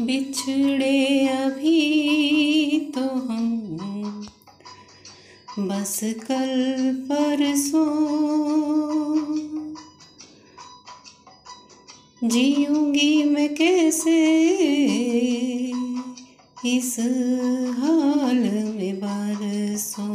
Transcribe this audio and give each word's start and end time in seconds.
बिछड़े 0.00 1.28
अभी 1.28 2.80
तो 2.94 3.00
हम। 3.00 3.68
बस 5.58 6.00
कल 6.02 6.94
परसों 7.10 7.88
जीऊँगी 12.28 13.24
मैं 13.24 13.54
कैसे 13.54 14.16
इस 16.66 16.96
हाल 17.78 18.42
में 18.74 19.00
बरसों। 19.00 20.12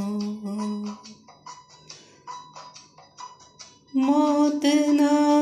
मौत 3.96 4.62
नाई 4.66 5.37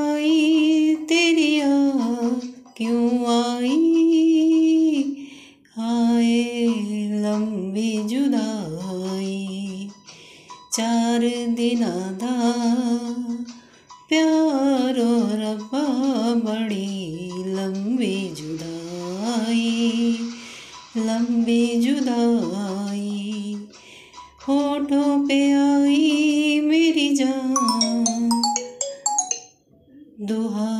चार 10.75 11.21
दिन 11.55 11.81
दा 12.21 12.33
प्यारो 14.09 15.11
रब्बा 15.41 15.83
बड़ी 16.45 17.31
लंबी 17.47 18.17
जुदाई 18.37 19.69
लंबी 20.97 21.81
जुदाई। 21.81 23.55
होठों 24.47 25.27
पे 25.27 25.39
आई 25.53 26.59
मेरी 26.65 27.15
जान 27.15 28.29
दुहाई 30.21 30.74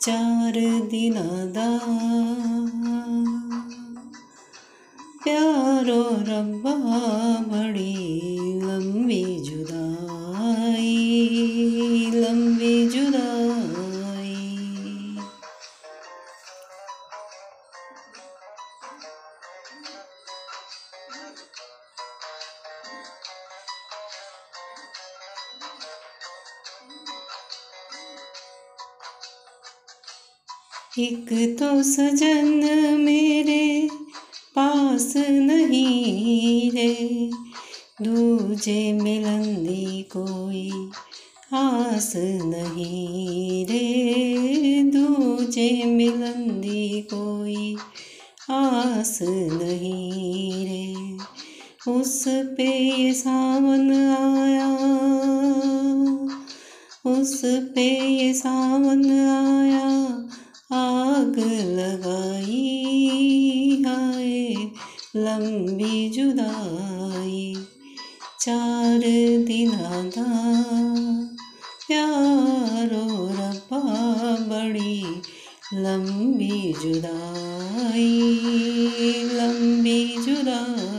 चार 0.00 0.52
दिन 0.90 1.14
प्यारो 5.24 6.02
रब्बा 6.28 6.74
बड़ी 7.48 7.94
लंबी 8.62 9.37
एक 31.00 31.56
तो 31.58 31.82
सजन 31.82 32.46
मेरे 33.00 33.88
पास 34.56 35.12
नहीं 35.16 36.70
रे 36.70 37.30
दूजे 38.02 38.92
मिलन 38.92 39.42
दी 39.42 40.02
कोई 40.02 40.70
आस 41.52 42.12
नहीं 42.16 43.66
रे। 43.66 44.82
दूजे 44.90 45.84
मिलन 45.84 46.60
दी 46.60 47.00
कोई 47.02 47.76
आस 48.50 49.18
नहीं 49.22 50.66
रे। 50.66 51.18
उस 51.92 52.24
पे 52.28 52.68
ये 53.02 53.12
सावन 53.12 53.92
आया, 53.92 54.70
उस 57.12 57.40
पे 57.44 57.88
ये 58.14 58.32
सावन 58.34 59.10
आया 59.10 59.86
आग 61.28 61.38
लगाई 61.78 62.62
हाय 63.86 64.54
लंबी 65.16 66.08
जुदाई 66.08 67.56
चार 68.40 69.00
दिन 69.48 69.72
प्यारो 71.86 73.06
रब्बा 73.40 73.82
बड़ी 74.48 75.00
लंबी 75.74 76.74
जुदाई 76.82 78.10
लंबी 79.32 80.16
जुदाई। 80.26 80.97